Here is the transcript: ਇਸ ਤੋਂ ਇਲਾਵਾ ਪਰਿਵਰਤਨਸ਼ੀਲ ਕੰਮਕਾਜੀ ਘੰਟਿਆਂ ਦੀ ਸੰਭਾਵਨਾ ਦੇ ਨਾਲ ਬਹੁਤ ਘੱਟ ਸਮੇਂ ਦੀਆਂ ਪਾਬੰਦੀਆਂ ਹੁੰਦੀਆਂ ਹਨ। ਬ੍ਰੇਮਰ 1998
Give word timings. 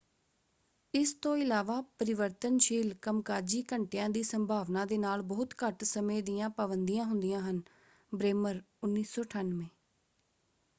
ਇਸ 0.93 1.13
ਤੋਂ 1.15 1.35
ਇਲਾਵਾ 1.37 1.79
ਪਰਿਵਰਤਨਸ਼ੀਲ 1.99 2.93
ਕੰਮਕਾਜੀ 3.01 3.61
ਘੰਟਿਆਂ 3.71 4.09
ਦੀ 4.09 4.23
ਸੰਭਾਵਨਾ 4.23 4.85
ਦੇ 4.85 4.97
ਨਾਲ 4.97 5.21
ਬਹੁਤ 5.27 5.53
ਘੱਟ 5.63 5.83
ਸਮੇਂ 5.83 6.21
ਦੀਆਂ 6.23 6.49
ਪਾਬੰਦੀਆਂ 6.57 7.05
ਹੁੰਦੀਆਂ 7.05 7.41
ਹਨ। 7.41 7.61
ਬ੍ਰੇਮਰ 8.11 8.61
1998 8.83 9.49